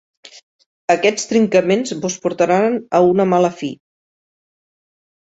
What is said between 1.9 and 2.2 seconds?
vos